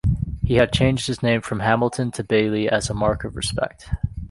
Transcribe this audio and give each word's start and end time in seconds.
He 0.41 0.55
had 0.55 0.73
changed 0.73 1.05
his 1.05 1.21
name 1.21 1.41
from 1.41 1.59
Hamilton 1.59 2.09
to 2.13 2.23
Baillie 2.23 2.67
as 2.67 2.89
a 2.89 2.95
mark 2.95 3.23
of 3.23 3.35
respect. 3.35 3.87